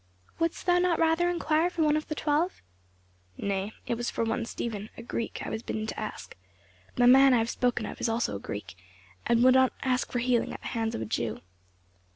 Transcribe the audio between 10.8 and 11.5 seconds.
of a Jew."